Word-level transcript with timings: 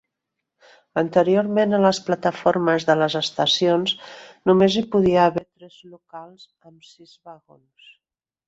Anteriorment 1.01 1.75
a 1.77 1.81
les 1.83 1.99
plataformes 2.07 2.87
de 2.89 2.95
les 3.01 3.17
estacions 3.21 3.93
només 4.53 4.79
hi 4.81 4.85
podia 4.97 5.23
haver 5.33 5.47
trens 5.47 5.77
locals 5.93 6.49
amb 6.71 6.93
sis 6.95 7.17
vagons. 7.31 7.93